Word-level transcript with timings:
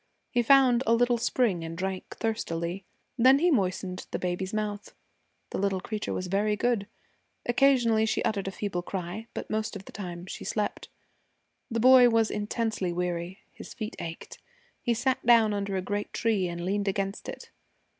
He 0.31 0.41
found 0.41 0.81
a 0.87 0.95
little 0.95 1.19
spring 1.19 1.63
and 1.63 1.77
drank 1.77 2.15
thirstily. 2.17 2.85
Then 3.19 3.37
he 3.37 3.51
moistened 3.51 4.07
the 4.09 4.17
baby's 4.17 4.51
mouth. 4.51 4.95
The 5.51 5.59
little 5.59 5.79
creature 5.79 6.11
was 6.11 6.25
very 6.25 6.55
good. 6.55 6.87
Occasionally 7.45 8.07
she 8.07 8.23
uttered 8.23 8.47
a 8.47 8.51
feeble 8.51 8.81
cry, 8.81 9.27
but 9.35 9.51
most 9.51 9.75
of 9.75 9.85
the 9.85 9.91
time 9.91 10.25
she 10.25 10.43
slept. 10.43 10.89
The 11.69 11.79
boy 11.79 12.09
was 12.09 12.31
intensely 12.31 12.91
weary. 12.91 13.41
His 13.51 13.75
feet 13.75 13.95
ached. 13.99 14.39
He 14.81 14.95
sat 14.95 15.23
down 15.23 15.53
under 15.53 15.77
a 15.77 15.83
great 15.83 16.11
tree 16.13 16.47
and 16.47 16.65
leaned 16.65 16.87
against 16.87 17.29
it. 17.29 17.51